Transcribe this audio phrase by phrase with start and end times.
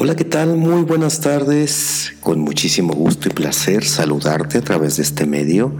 [0.00, 0.56] Hola, ¿qué tal?
[0.56, 2.12] Muy buenas tardes.
[2.20, 5.74] Con muchísimo gusto y placer saludarte a través de este medio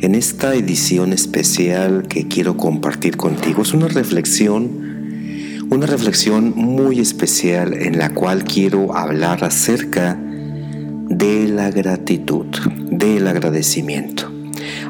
[0.00, 3.62] en esta edición especial que quiero compartir contigo.
[3.62, 11.70] Es una reflexión, una reflexión muy especial en la cual quiero hablar acerca de la
[11.70, 12.46] gratitud,
[12.90, 14.28] del agradecimiento.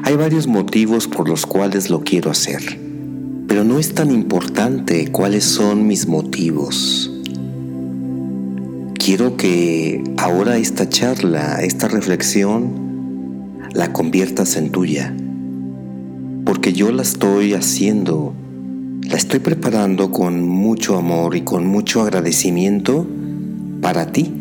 [0.01, 2.79] Hay varios motivos por los cuales lo quiero hacer,
[3.47, 7.12] pero no es tan importante cuáles son mis motivos
[9.03, 15.13] quiero que ahora esta charla, esta reflexión, la conviertas en tuya.
[16.45, 18.33] Porque yo la estoy haciendo,
[19.01, 23.05] la estoy preparando con mucho amor y con mucho agradecimiento
[23.81, 24.31] para ti.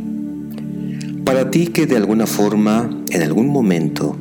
[1.24, 4.16] Para ti que de alguna forma, en algún momento,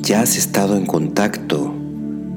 [0.00, 1.74] ya has estado en contacto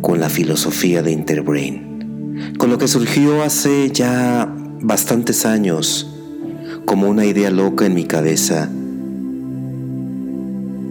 [0.02, 6.18] con la filosofía de Interbrain, con lo que surgió hace ya bastantes años
[6.92, 8.70] como una idea loca en mi cabeza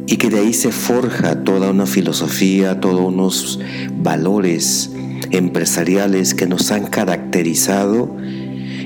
[0.07, 3.61] y que de ahí se forja toda una filosofía, todos unos
[3.99, 4.91] valores
[5.31, 8.17] empresariales que nos han caracterizado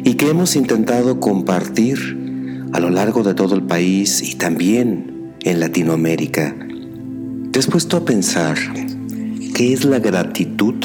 [0.02, 5.60] y que hemos intentado compartir a lo largo de todo el país y también en
[5.60, 6.56] Latinoamérica.
[7.52, 8.58] ¿Te has puesto a pensar
[9.54, 10.84] qué es la gratitud?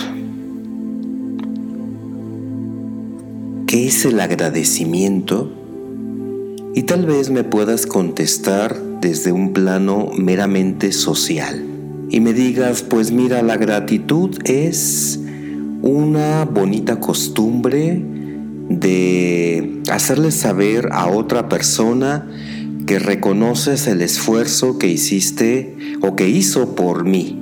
[3.65, 5.55] ¿Qué es el agradecimiento?
[6.79, 11.61] Y tal vez me puedas contestar desde un plano meramente social.
[12.09, 15.19] Y me digas, pues mira, la gratitud es
[15.81, 18.01] una bonita costumbre
[18.69, 22.25] de hacerle saber a otra persona
[22.87, 27.37] que reconoces el esfuerzo que hiciste o que hizo por mí.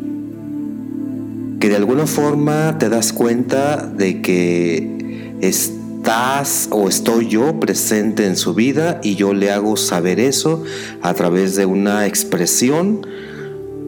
[1.59, 8.25] Que de alguna forma te das cuenta de que es estás o estoy yo presente
[8.25, 10.63] en su vida y yo le hago saber eso
[11.01, 13.05] a través de una expresión,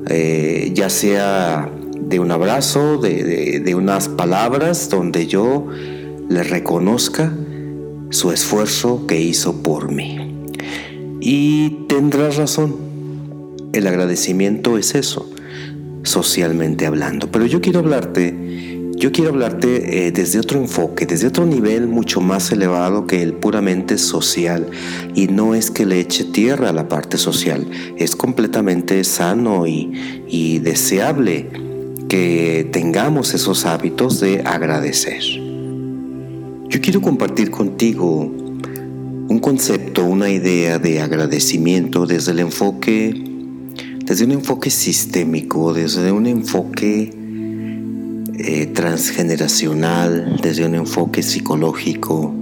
[0.07, 5.67] eh, ya sea de un abrazo, de, de unas palabras donde yo
[6.29, 7.31] le reconozca
[8.09, 10.17] su esfuerzo que hizo por mí.
[11.21, 12.75] Y tendrás razón,
[13.71, 15.29] el agradecimiento es eso,
[16.03, 17.31] socialmente hablando.
[17.31, 18.48] Pero yo quiero hablarte
[18.99, 23.31] yo quiero hablarte eh, desde otro enfoque, desde otro nivel mucho más elevado que el
[23.33, 24.69] puramente social.
[25.15, 27.65] Y no es que le eche tierra a la parte social,
[27.95, 29.93] es completamente sano y,
[30.27, 31.49] y deseable
[32.09, 35.23] que tengamos esos hábitos de agradecer.
[35.23, 43.13] Yo quiero compartir contigo un concepto, una idea de agradecimiento desde el enfoque,
[44.03, 47.18] desde un enfoque sistémico, desde un enfoque
[48.41, 52.33] eh, transgeneracional, desde un enfoque psicológico,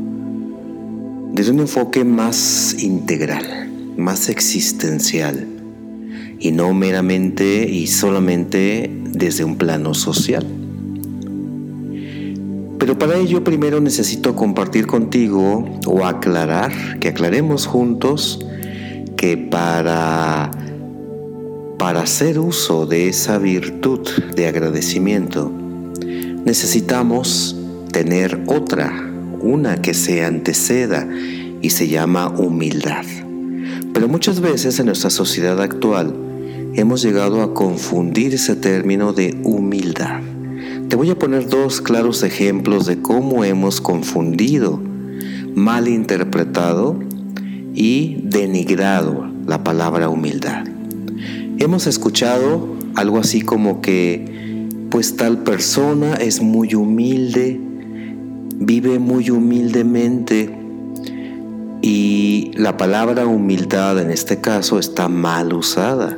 [1.34, 5.48] desde un enfoque más integral, más existencial,
[6.40, 10.46] y no meramente y solamente desde un plano social.
[12.78, 18.46] Pero para ello primero necesito compartir contigo o aclarar, que aclaremos juntos
[19.16, 20.52] que para
[21.80, 25.52] para hacer uso de esa virtud de agradecimiento,
[26.48, 27.58] necesitamos
[27.92, 31.06] tener otra, una que se anteceda
[31.62, 33.04] y se llama humildad.
[33.94, 36.16] Pero muchas veces en nuestra sociedad actual
[36.74, 40.22] hemos llegado a confundir ese término de humildad.
[40.88, 44.82] Te voy a poner dos claros ejemplos de cómo hemos confundido,
[45.54, 46.98] malinterpretado
[47.76, 50.66] y denigrado la palabra humildad.
[51.60, 54.47] Hemos escuchado algo así como que
[54.90, 57.60] pues tal persona es muy humilde,
[58.60, 60.58] vive muy humildemente
[61.82, 66.18] y la palabra humildad en este caso está mal usada.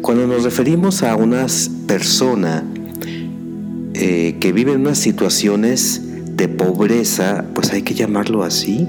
[0.00, 1.46] Cuando nos referimos a una
[1.86, 2.64] persona
[3.94, 6.02] eh, que vive en unas situaciones
[6.36, 8.86] de pobreza, pues hay que llamarlo así.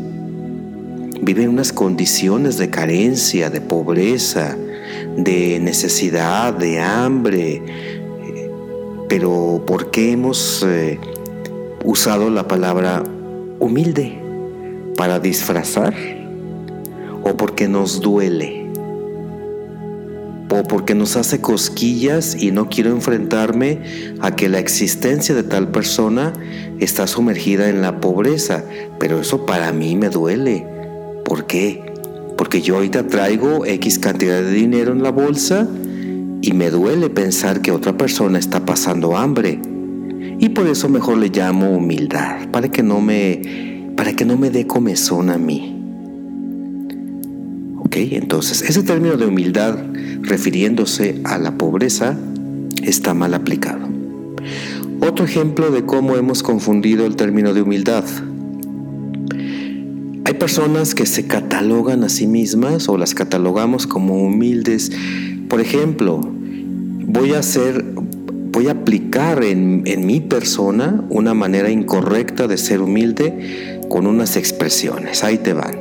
[1.21, 4.57] Vive en unas condiciones de carencia, de pobreza,
[5.17, 7.61] de necesidad, de hambre,
[9.15, 10.99] pero ¿por qué hemos eh,
[11.83, 13.03] usado la palabra
[13.59, 14.19] humilde?
[14.97, 15.93] ¿Para disfrazar?
[17.23, 18.71] ¿O porque nos duele?
[20.49, 25.69] ¿O porque nos hace cosquillas y no quiero enfrentarme a que la existencia de tal
[25.69, 26.33] persona
[26.79, 28.63] está sumergida en la pobreza?
[28.99, 30.65] Pero eso para mí me duele.
[31.23, 31.83] ¿Por qué?
[32.35, 35.67] Porque yo ahorita traigo X cantidad de dinero en la bolsa
[36.43, 39.61] y me duele pensar que otra persona está pasando hambre.
[40.39, 44.49] Y por eso mejor le llamo humildad, para que no me, para que no me
[44.49, 45.81] dé comezón a mí.
[47.79, 47.95] ¿Ok?
[47.95, 49.77] Entonces, ese término de humildad
[50.19, 52.17] refiriéndose a la pobreza
[52.83, 53.87] está mal aplicado.
[54.99, 58.03] Otro ejemplo de cómo hemos confundido el término de humildad.
[60.25, 64.91] Hay personas que se catalogan a sí mismas o las catalogamos como humildes.
[65.53, 72.47] Por ejemplo, voy a hacer, voy a aplicar en, en mi persona una manera incorrecta
[72.47, 75.23] de ser humilde con unas expresiones.
[75.23, 75.77] Ahí te van.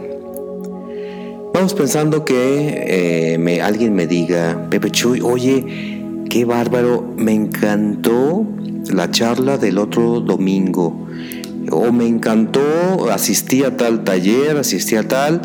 [1.55, 8.45] Vamos pensando que eh, alguien me diga, Pepe Chuy, oye, qué bárbaro, me encantó
[8.93, 11.07] la charla del otro domingo.
[11.71, 12.61] O me encantó,
[13.11, 15.41] asistí a tal taller, asistí a tal,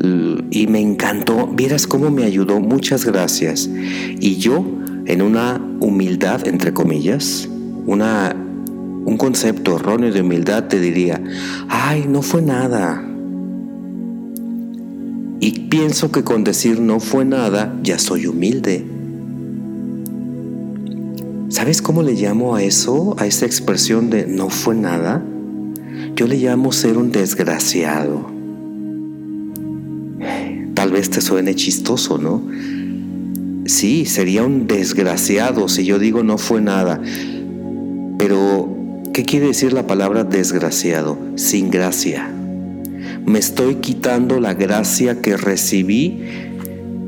[0.00, 1.46] y me encantó.
[1.48, 3.68] Vieras cómo me ayudó, muchas gracias.
[3.68, 4.64] Y yo,
[5.06, 7.48] en una humildad, entre comillas,
[7.86, 8.34] una,
[9.04, 11.22] un concepto erróneo de humildad, te diría,
[11.68, 13.08] ay, no fue nada
[15.40, 18.84] y pienso que con decir no fue nada ya soy humilde.
[21.48, 25.24] ¿Sabes cómo le llamo a eso, a esa expresión de no fue nada?
[26.14, 28.37] Yo le llamo ser un desgraciado.
[30.98, 32.42] Vez te suene chistoso, ¿no?
[33.66, 37.00] Sí, sería un desgraciado si yo digo no fue nada.
[38.18, 38.68] Pero,
[39.14, 41.16] ¿qué quiere decir la palabra desgraciado?
[41.36, 42.32] Sin gracia
[43.28, 46.20] me estoy quitando la gracia que recibí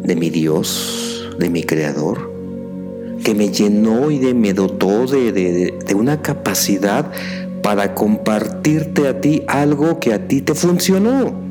[0.04, 2.30] de mi Dios, de mi Creador,
[3.24, 7.10] que me llenó y de, me dotó de, de una capacidad
[7.62, 11.49] para compartirte a ti algo que a ti te funcionó.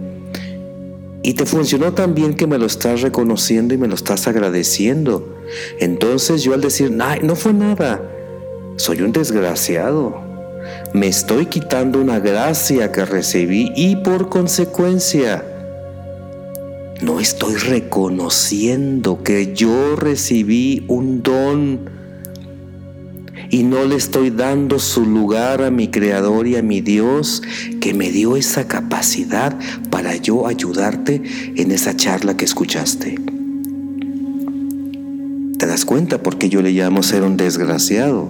[1.30, 5.38] Y te funcionó tan bien que me lo estás reconociendo y me lo estás agradeciendo.
[5.80, 8.02] Entonces yo al decir, no fue nada,
[8.78, 10.28] soy un desgraciado
[10.94, 15.46] me estoy quitando una gracia que recibí y por consecuencia
[17.02, 21.99] no estoy reconociendo que yo recibí un don
[23.50, 27.42] y no le estoy dando su lugar a mi Creador y a mi Dios
[27.81, 29.57] que me dio esa capacidad
[29.90, 31.22] para yo ayudarte
[31.56, 33.16] en esa charla que escuchaste.
[35.57, 38.30] ¿Te das cuenta por qué yo le llamo ser un desgraciado?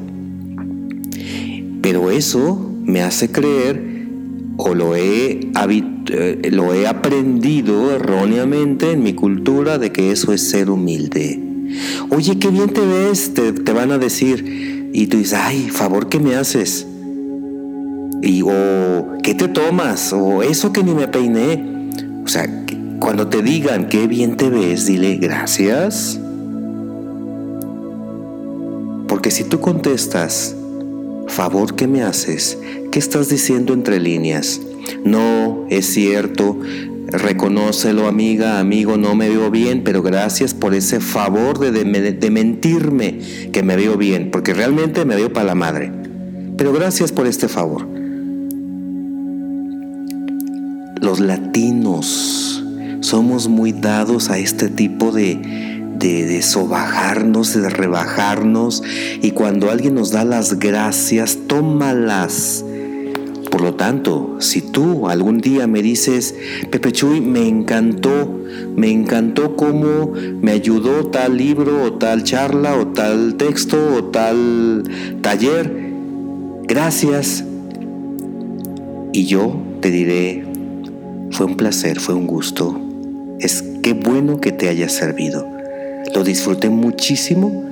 [1.81, 4.07] Pero eso me hace creer
[4.57, 10.49] o lo he, eh, lo he aprendido erróneamente en mi cultura de que eso es
[10.49, 11.39] ser humilde.
[12.09, 14.78] Oye, qué bien te ves, te, van a decir.
[14.91, 16.85] Y tú dices, ay, favor que me haces.
[18.21, 20.13] Y, o, ¿qué te tomas?
[20.13, 21.63] O eso que ni me peiné.
[22.23, 22.47] O sea,
[22.99, 26.19] cuando te digan qué bien te ves, dile gracias.
[29.07, 30.55] Porque si tú contestas,
[31.27, 32.57] favor que me haces,
[32.91, 34.61] ¿qué estás diciendo entre líneas?
[35.03, 36.57] No, es cierto,
[37.11, 43.19] reconócelo amiga, amigo, no me veo bien, pero gracias por ese favor de, de, mentirme
[43.51, 45.91] que me veo bien, porque realmente me veo para la madre.
[46.57, 47.87] Pero gracias por este favor.
[51.01, 52.63] Los latinos
[53.01, 55.39] somos muy dados a este tipo de,
[55.97, 58.83] de, sobajarnos, de rebajarnos,
[59.21, 62.65] y cuando alguien nos da las gracias, tómalas.
[63.49, 66.35] Por lo tanto, si tú algún día me dices,
[66.69, 68.39] Pepe Chuy, me encantó,
[68.75, 74.83] me encantó cómo me ayudó tal libro o tal charla o tal texto o tal
[75.21, 75.91] taller,
[76.67, 77.43] gracias.
[79.13, 80.45] Y yo te diré,
[81.31, 82.79] fue un placer, fue un gusto.
[83.39, 85.47] Es qué bueno que te haya servido.
[86.13, 87.63] Lo disfruté muchísimo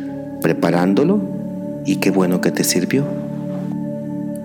[0.42, 1.22] preparándolo
[1.86, 3.27] y qué bueno que te sirvió.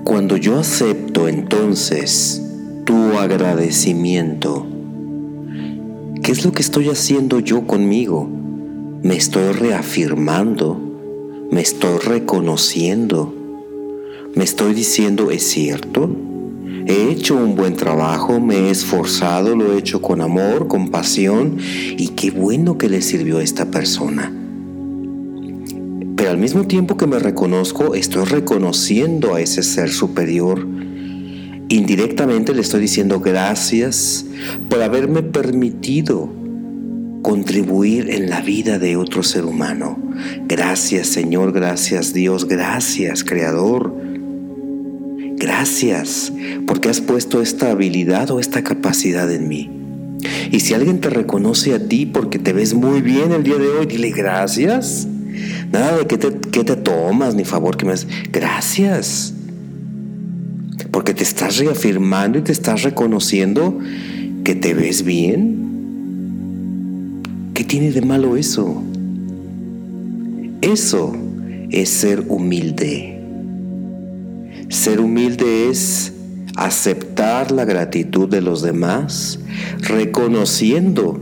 [0.04, 2.42] Cuando yo acepto entonces
[2.84, 4.66] tu agradecimiento,
[6.22, 8.28] ¿qué es lo que estoy haciendo yo conmigo?
[9.02, 10.76] Me estoy reafirmando,
[11.52, 13.32] me estoy reconociendo,
[14.34, 16.10] me estoy diciendo, ¿es cierto?
[16.86, 21.58] He hecho un buen trabajo, me he esforzado, lo he hecho con amor, con pasión
[21.96, 24.41] y qué bueno que le sirvió a esta persona.
[26.16, 30.66] Pero al mismo tiempo que me reconozco, estoy reconociendo a ese ser superior.
[31.68, 34.26] Indirectamente le estoy diciendo gracias
[34.68, 36.28] por haberme permitido
[37.22, 39.98] contribuir en la vida de otro ser humano.
[40.46, 44.02] Gracias Señor, gracias Dios, gracias Creador
[45.42, 46.32] Gracias
[46.68, 49.68] porque has puesto esta habilidad o esta capacidad en mí.
[50.52, 53.66] Y si alguien te reconoce a ti porque te ves muy bien el día de
[53.66, 55.08] hoy, dile gracias.
[55.72, 58.06] Nada de que te, te tomas ni favor que me das.
[58.30, 59.34] Gracias.
[60.90, 63.78] Porque te estás reafirmando y te estás reconociendo
[64.44, 65.62] que te ves bien.
[67.72, 68.82] tiene de malo eso?
[70.60, 71.16] Eso
[71.70, 73.18] es ser humilde.
[74.68, 76.12] Ser humilde es
[76.54, 79.40] aceptar la gratitud de los demás,
[79.78, 81.18] reconociendo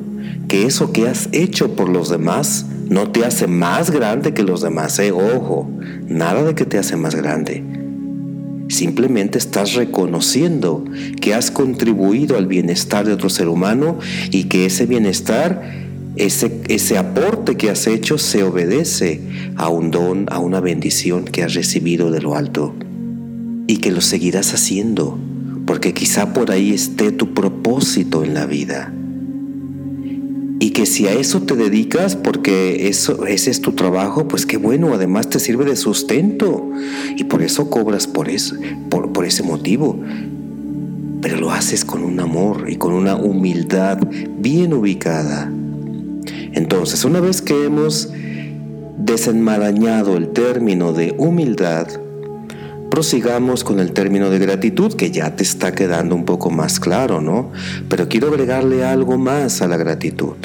[0.48, 4.62] que eso que has hecho por los demás no te hace más grande que los
[4.62, 4.98] demás.
[4.98, 5.70] Eh, ojo,
[6.08, 7.62] nada de que te hace más grande.
[8.68, 10.84] Simplemente estás reconociendo
[11.20, 13.98] que has contribuido al bienestar de otro ser humano
[14.32, 15.62] y que ese bienestar,
[16.16, 19.20] ese, ese aporte que has hecho se obedece
[19.54, 22.74] a un don, a una bendición que has recibido de lo alto
[23.68, 25.16] y que lo seguirás haciendo,
[25.64, 28.92] porque quizá por ahí esté tu propósito en la vida.
[30.62, 34.58] Y que si a eso te dedicas, porque eso, ese es tu trabajo, pues qué
[34.58, 36.70] bueno, además te sirve de sustento.
[37.16, 38.56] Y por eso cobras por, eso,
[38.90, 39.98] por, por ese motivo.
[41.22, 44.00] Pero lo haces con un amor y con una humildad
[44.38, 45.50] bien ubicada.
[46.52, 48.10] Entonces, una vez que hemos
[48.98, 51.88] desenmarañado el término de humildad,
[52.90, 57.20] prosigamos con el término de gratitud que ya te está quedando un poco más claro,
[57.20, 57.52] ¿no?
[57.88, 60.36] Pero quiero agregarle algo más a la gratitud.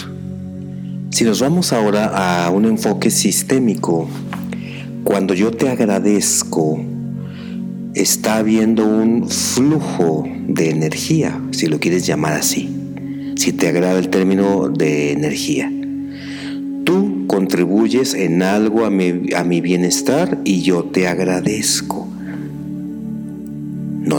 [1.09, 4.07] Si nos vamos ahora a un enfoque sistémico,
[5.03, 6.79] cuando yo te agradezco,
[7.93, 12.69] está habiendo un flujo de energía, si lo quieres llamar así,
[13.37, 15.71] si te agrada el término de energía.
[16.83, 22.04] Tú contribuyes en algo a mi, a mi bienestar y yo te agradezco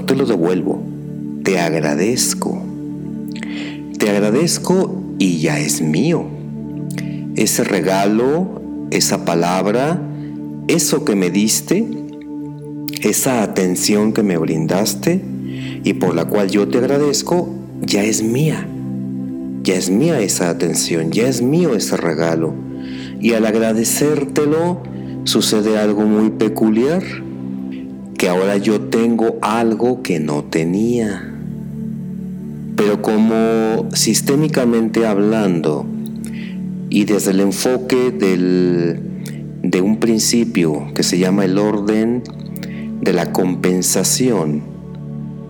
[0.07, 0.81] te lo devuelvo,
[1.43, 2.63] te agradezco.
[3.99, 6.27] Te agradezco y ya es mío.
[7.35, 10.01] Ese regalo, esa palabra,
[10.69, 11.87] eso que me diste,
[13.03, 15.23] esa atención que me brindaste
[15.83, 17.49] y por la cual yo te agradezco,
[17.83, 18.67] ya es mía.
[19.63, 22.55] Ya es mía esa atención, ya es mío ese regalo.
[23.21, 24.83] Y al agradecértelo
[25.25, 27.03] sucede algo muy peculiar
[28.17, 31.33] que ahora yo tengo algo que no tenía.
[32.77, 35.87] Pero como sistémicamente hablando
[36.91, 42.23] y desde el enfoque de un principio que se llama el orden
[43.01, 44.63] de la compensación,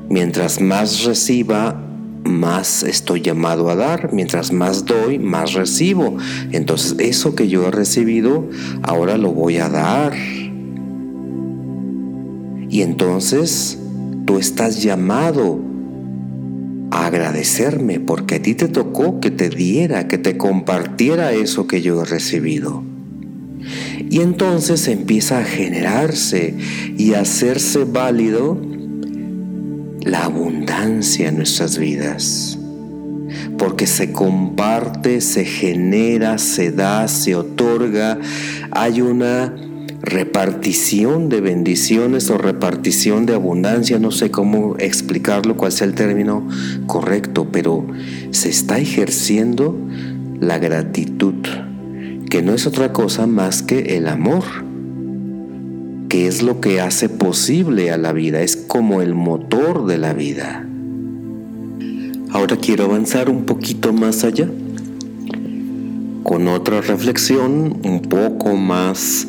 [0.09, 1.83] mientras más reciba,
[2.25, 6.17] más estoy llamado a dar, mientras más doy, más recibo.
[6.53, 8.49] Entonces eso que yo he recibido,
[8.83, 10.13] ahora lo voy a dar.
[12.69, 13.79] Y entonces
[14.27, 15.61] tú estás llamado
[16.91, 21.83] a agradecerme porque a ti te tocó que te diera, que te compartiera eso que
[21.83, 22.83] yo he recibido.
[24.09, 26.55] Y entonces empieza a generarse
[26.97, 28.61] y a hacerse válido
[30.01, 32.59] la abundancia en nuestras vidas.
[33.59, 38.19] Porque se comparte, se genera, se da, se otorga.
[38.71, 39.55] Hay una
[40.07, 46.47] repartición de bendiciones o repartición de abundancia, no sé cómo explicarlo, cuál sea el término
[46.87, 47.85] correcto, pero
[48.31, 49.77] se está ejerciendo
[50.39, 51.35] la gratitud,
[52.31, 54.45] que no es otra cosa más que el amor,
[56.09, 60.15] que es lo que hace posible a la vida, es como el motor de la
[60.15, 60.65] vida.
[62.31, 64.49] Ahora quiero avanzar un poquito más allá,
[66.23, 69.27] con otra reflexión un poco más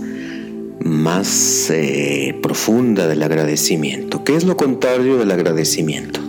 [0.79, 4.23] más eh, profunda del agradecimiento.
[4.23, 6.19] ¿Qué es lo contrario del agradecimiento?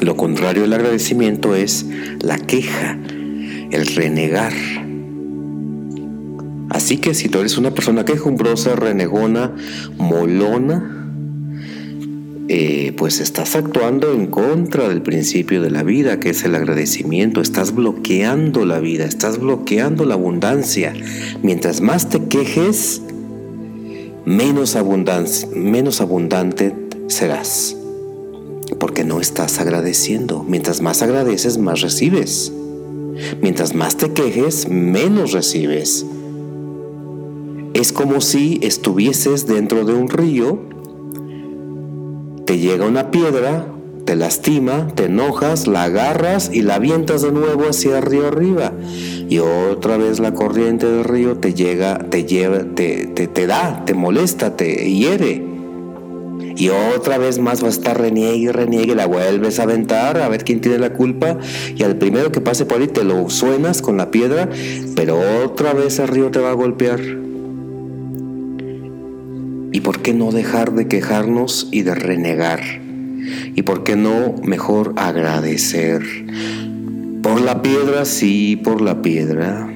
[0.00, 1.86] Lo contrario del agradecimiento es
[2.20, 2.98] la queja,
[3.70, 4.52] el renegar.
[6.68, 9.54] Así que si tú eres una persona quejumbrosa, renegona,
[9.96, 10.96] molona,
[12.48, 17.40] eh, pues estás actuando en contra del principio de la vida, que es el agradecimiento.
[17.40, 20.92] Estás bloqueando la vida, estás bloqueando la abundancia.
[21.42, 23.02] Mientras más te quejes,
[24.26, 24.76] menos,
[25.54, 26.74] menos abundante
[27.06, 27.76] serás,
[28.78, 30.42] porque no estás agradeciendo.
[30.42, 32.52] Mientras más agradeces, más recibes.
[33.40, 36.04] Mientras más te quejes, menos recibes.
[37.72, 40.58] Es como si estuvieses dentro de un río,
[42.44, 43.66] te llega una piedra,
[44.04, 48.72] te lastima, te enojas, la agarras y la avientas de nuevo hacia río arriba.
[49.28, 53.94] Y otra vez la corriente del río te llega, te lleva, te, te, da, te
[53.94, 55.42] molesta, te hiere.
[56.56, 60.28] Y otra vez más va a estar reniegue y reniegue, la vuelves a aventar a
[60.28, 61.38] ver quién tiene la culpa.
[61.76, 64.48] Y al primero que pase por ahí te lo suenas con la piedra,
[64.94, 67.00] pero otra vez el río te va a golpear.
[69.72, 72.62] ¿Y por qué no dejar de quejarnos y de renegar?
[73.54, 76.02] ¿Y por qué no mejor agradecer?
[77.22, 79.68] Por la piedra, sí, por la piedra.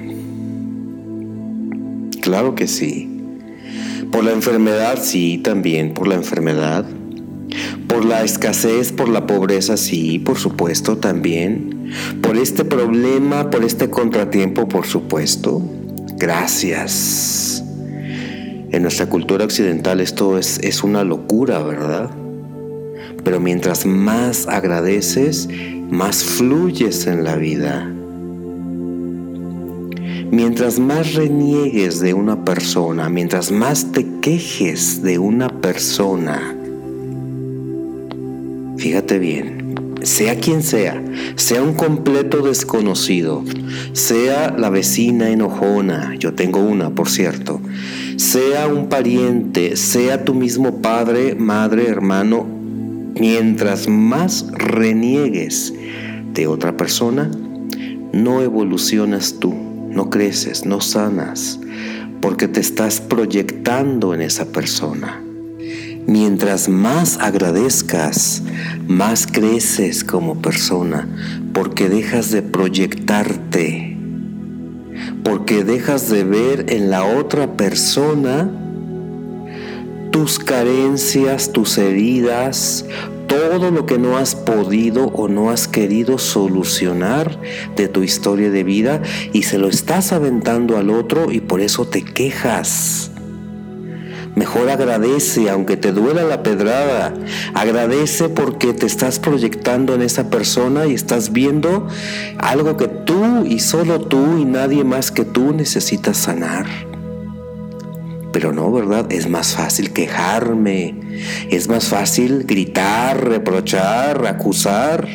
[2.21, 3.09] Claro que sí.
[4.11, 6.85] Por la enfermedad, sí, también por la enfermedad.
[7.87, 11.91] Por la escasez, por la pobreza, sí, por supuesto, también.
[12.21, 15.61] Por este problema, por este contratiempo, por supuesto.
[16.17, 17.63] Gracias.
[18.71, 22.11] En nuestra cultura occidental esto es, es una locura, ¿verdad?
[23.23, 25.47] Pero mientras más agradeces,
[25.89, 27.91] más fluyes en la vida.
[30.31, 36.55] Mientras más reniegues de una persona, mientras más te quejes de una persona,
[38.77, 41.03] fíjate bien, sea quien sea,
[41.35, 43.43] sea un completo desconocido,
[43.91, 47.59] sea la vecina enojona, yo tengo una, por cierto,
[48.15, 52.60] sea un pariente, sea tu mismo padre, madre, hermano,
[53.19, 55.73] mientras más reniegues
[56.33, 57.29] de otra persona,
[58.13, 61.59] no evolucionas tú no creces, no sanas,
[62.21, 65.21] porque te estás proyectando en esa persona.
[66.07, 68.41] Mientras más agradezcas,
[68.87, 71.07] más creces como persona,
[71.53, 73.97] porque dejas de proyectarte,
[75.23, 78.49] porque dejas de ver en la otra persona
[80.11, 82.85] tus carencias, tus heridas,
[83.27, 87.39] todo lo que no has podido o no has querido solucionar
[87.77, 89.01] de tu historia de vida
[89.31, 93.11] y se lo estás aventando al otro y por eso te quejas.
[94.35, 97.13] Mejor agradece aunque te duela la pedrada.
[97.53, 101.87] Agradece porque te estás proyectando en esa persona y estás viendo
[102.37, 106.90] algo que tú y solo tú y nadie más que tú necesitas sanar.
[108.31, 109.11] Pero no, ¿verdad?
[109.11, 110.95] Es más fácil quejarme,
[111.49, 115.07] es más fácil gritar, reprochar, acusar.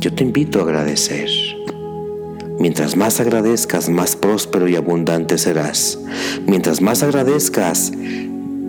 [0.00, 1.28] Yo te invito a agradecer.
[2.58, 5.98] Mientras más agradezcas, más próspero y abundante serás.
[6.46, 7.92] Mientras más agradezcas,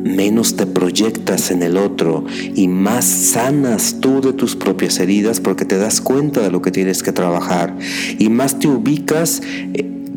[0.07, 5.65] menos te proyectas en el otro y más sanas tú de tus propias heridas porque
[5.65, 7.75] te das cuenta de lo que tienes que trabajar
[8.17, 9.41] y más te ubicas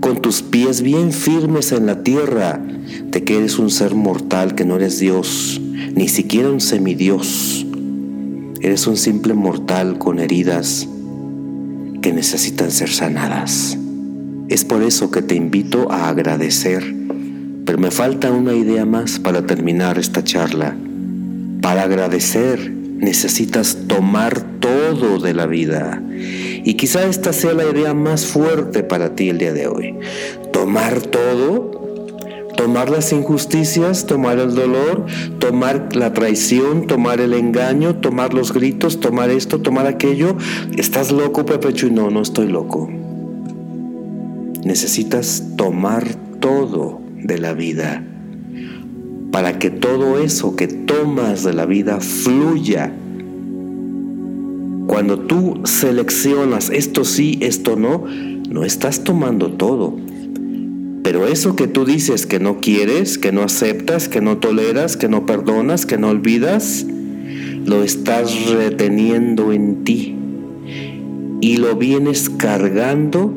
[0.00, 2.60] con tus pies bien firmes en la tierra,
[3.04, 5.60] de que eres un ser mortal, que no eres Dios,
[5.94, 7.66] ni siquiera un semidios.
[8.60, 10.88] Eres un simple mortal con heridas
[12.02, 13.78] que necesitan ser sanadas.
[14.48, 16.82] Es por eso que te invito a agradecer,
[17.64, 20.76] pero me falta una idea más para terminar esta charla.
[21.60, 26.02] Para agradecer necesitas tomar todo de la vida
[26.64, 29.96] y quizá esta sea la idea más fuerte para ti el día de hoy.
[30.52, 31.70] Tomar todo,
[32.56, 35.06] tomar las injusticias, tomar el dolor,
[35.38, 40.36] tomar la traición, tomar el engaño, tomar los gritos, tomar esto, tomar aquello.
[40.76, 41.86] ¿Estás loco, Pepecho?
[41.86, 42.88] Y no, no estoy loco.
[44.64, 48.04] Necesitas tomar todo de la vida
[49.30, 52.92] para que todo eso que tomas de la vida fluya
[54.90, 58.06] cuando tú seleccionas esto sí, esto no,
[58.48, 59.96] no estás tomando todo.
[61.04, 65.08] Pero eso que tú dices que no quieres, que no aceptas, que no toleras, que
[65.08, 66.84] no perdonas, que no olvidas,
[67.64, 70.16] lo estás reteniendo en ti.
[71.40, 73.32] Y lo vienes cargando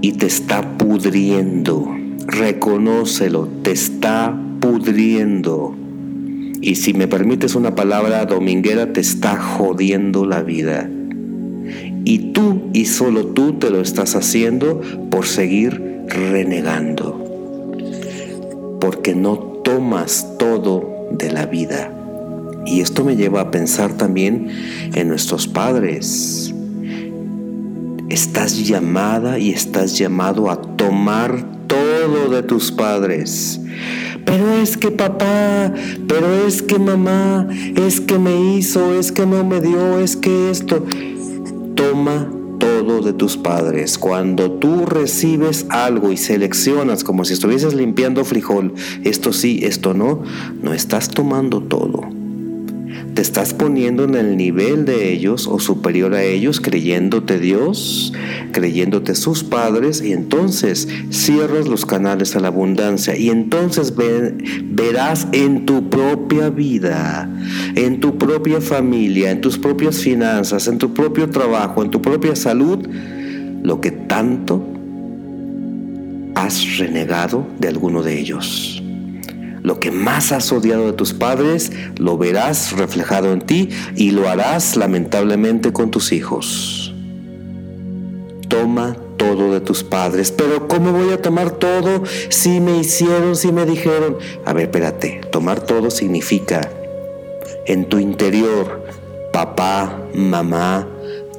[0.00, 1.92] y te está pudriendo.
[2.28, 5.74] Reconócelo, te está pudriendo
[6.64, 10.88] y si me permites una palabra dominguera, te está jodiendo la vida.
[12.06, 17.20] Y tú y solo tú te lo estás haciendo por seguir renegando.
[18.80, 21.92] Porque no tomas todo de la vida.
[22.64, 24.48] Y esto me lleva a pensar también
[24.94, 26.54] en nuestros padres.
[28.08, 33.60] Estás llamada y estás llamado a tomar todo de tus padres
[34.24, 35.72] pero es que papá,
[36.08, 40.50] pero es que mamá, es que me hizo, es que no me dio, es que
[40.50, 40.84] esto.
[41.74, 43.98] Toma todo de tus padres.
[43.98, 50.22] Cuando tú recibes algo y seleccionas como si estuvieses limpiando frijol, esto sí, esto no,
[50.62, 52.23] no estás tomando todo
[53.14, 58.12] te estás poniendo en el nivel de ellos o superior a ellos, creyéndote Dios,
[58.52, 65.64] creyéndote sus padres, y entonces cierras los canales a la abundancia y entonces verás en
[65.64, 67.30] tu propia vida,
[67.76, 72.34] en tu propia familia, en tus propias finanzas, en tu propio trabajo, en tu propia
[72.34, 72.88] salud,
[73.62, 74.62] lo que tanto
[76.34, 78.73] has renegado de alguno de ellos.
[79.64, 84.28] Lo que más has odiado de tus padres, lo verás reflejado en ti y lo
[84.28, 86.94] harás lamentablemente con tus hijos.
[88.46, 90.30] toma todo de tus padres.
[90.30, 94.18] Pero ¿cómo voy a tomar todo si me hicieron, si me dijeron?
[94.44, 96.70] A ver, espérate, tomar todo significa
[97.66, 98.84] en tu interior,
[99.32, 100.86] papá, mamá,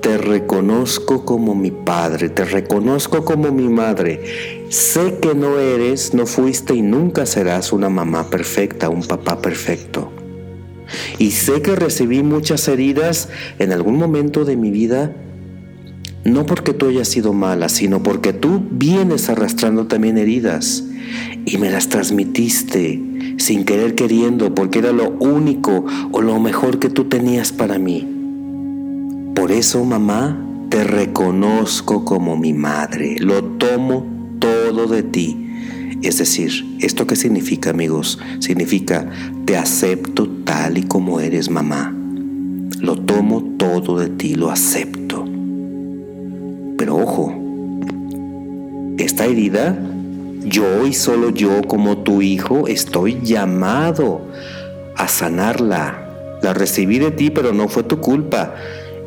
[0.01, 4.54] te reconozco como mi padre, te reconozco como mi madre.
[4.69, 10.11] Sé que no eres, no fuiste y nunca serás una mamá perfecta, un papá perfecto.
[11.19, 15.15] Y sé que recibí muchas heridas en algún momento de mi vida,
[16.23, 20.83] no porque tú hayas sido mala, sino porque tú vienes arrastrando también heridas
[21.45, 23.01] y me las transmitiste
[23.37, 28.07] sin querer queriendo, porque era lo único o lo mejor que tú tenías para mí.
[29.35, 34.14] Por eso, mamá, te reconozco como mi madre, lo tomo
[34.45, 35.49] todo de ti.
[36.03, 38.19] Es decir, ¿esto qué significa, amigos?
[38.39, 39.09] Significa,
[39.45, 41.95] te acepto tal y como eres, mamá.
[42.79, 45.25] Lo tomo todo de ti, lo acepto.
[46.77, 47.33] Pero ojo,
[48.99, 49.79] esta herida,
[50.43, 54.21] yo y solo yo como tu hijo, estoy llamado
[54.95, 56.37] a sanarla.
[56.43, 58.53] La recibí de ti, pero no fue tu culpa.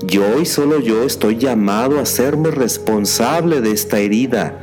[0.03, 4.59] Yo y solo yo estoy llamado a hacerme responsable de esta herida.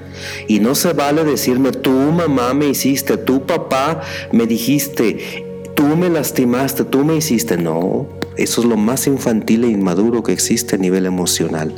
[0.48, 5.46] Y no se vale decirme, tú mamá me hiciste, tú papá me dijiste,
[5.76, 7.58] tú me lastimaste, tú me hiciste.
[7.58, 11.74] No, eso es lo más infantil e inmaduro que existe a nivel emocional.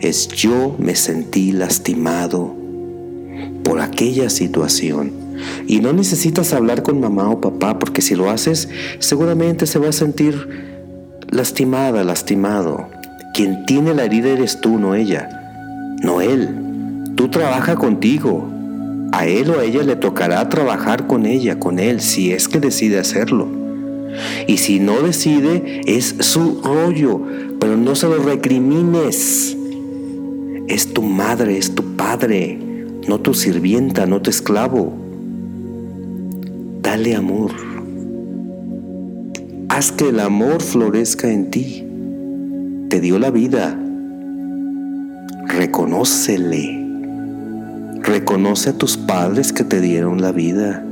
[0.00, 2.54] Es yo me sentí lastimado
[3.62, 5.12] por aquella situación.
[5.66, 9.88] Y no necesitas hablar con mamá o papá porque si lo haces seguramente se va
[9.88, 10.73] a sentir
[11.34, 12.88] lastimada, lastimado.
[13.34, 15.28] Quien tiene la herida eres tú, no ella,
[16.00, 16.48] no él.
[17.16, 18.48] Tú trabaja contigo.
[19.12, 22.60] A él o a ella le tocará trabajar con ella, con él, si es que
[22.60, 23.48] decide hacerlo.
[24.46, 27.20] Y si no decide, es su rollo,
[27.60, 29.56] pero no se lo recrimines.
[30.68, 32.58] Es tu madre, es tu padre,
[33.08, 34.92] no tu sirvienta, no tu esclavo.
[36.80, 37.73] Dale amor.
[39.74, 41.84] Haz que el amor florezca en ti.
[42.90, 43.76] Te dio la vida.
[45.48, 46.80] Reconócele.
[48.00, 50.86] Reconoce a tus padres que te dieron la vida.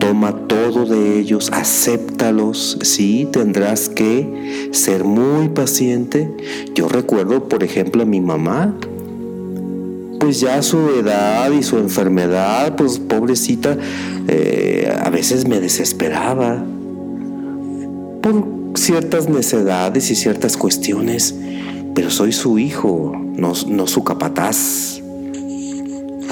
[0.00, 2.78] Toma todo de ellos, acéptalos.
[2.82, 6.28] Sí, tendrás que ser muy paciente.
[6.74, 8.74] Yo recuerdo, por ejemplo, a mi mamá.
[10.18, 13.76] Pues ya su edad y su enfermedad, pues pobrecita,
[14.26, 16.64] eh, a veces me desesperaba
[18.22, 21.34] por ciertas necedades y ciertas cuestiones,
[21.94, 25.00] pero soy su hijo, no, no su capataz.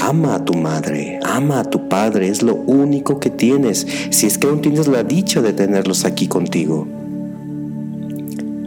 [0.00, 4.38] Ama a tu madre, ama a tu padre, es lo único que tienes, si es
[4.38, 6.86] que aún tienes la dicha de tenerlos aquí contigo.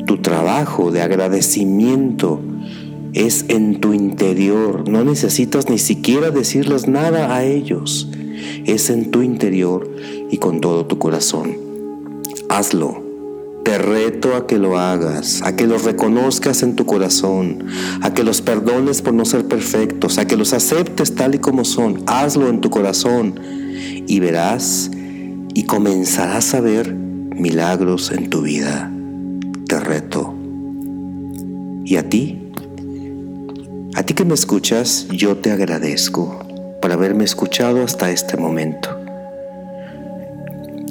[0.06, 2.40] Tu trabajo de agradecimiento
[3.14, 8.10] es en tu interior, no necesitas ni siquiera decirles nada a ellos,
[8.66, 9.90] es en tu interior
[10.32, 11.58] y con todo tu corazón.
[12.50, 13.09] Hazlo
[13.70, 17.68] te reto a que lo hagas, a que los reconozcas en tu corazón,
[18.02, 21.64] a que los perdones por no ser perfectos, a que los aceptes tal y como
[21.66, 22.02] son.
[22.08, 23.40] Hazlo en tu corazón
[24.08, 24.90] y verás
[25.54, 28.92] y comenzarás a ver milagros en tu vida.
[29.68, 30.34] Te reto.
[31.86, 32.42] ¿Y a ti?
[33.94, 36.40] A ti que me escuchas, yo te agradezco
[36.82, 38.99] por haberme escuchado hasta este momento.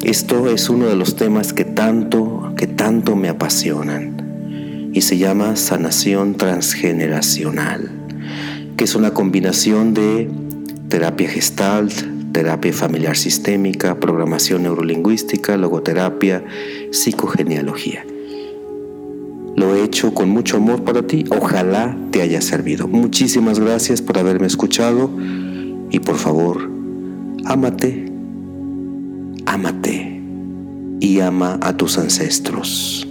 [0.05, 5.57] Esto es uno de los temas que tanto, que tanto me apasionan y se llama
[5.57, 7.91] sanación transgeneracional,
[8.77, 10.31] que es una combinación de
[10.89, 11.93] terapia gestalt,
[12.33, 16.45] terapia familiar sistémica, programación neurolingüística, logoterapia,
[16.93, 18.07] psicogenealogía.
[19.57, 22.87] Lo he hecho con mucho amor para ti, ojalá te haya servido.
[22.87, 25.11] Muchísimas gracias por haberme escuchado
[25.91, 26.71] y por favor,
[27.45, 28.18] ámate
[29.59, 30.23] ámate
[31.01, 33.08] y ama a tus ancestros.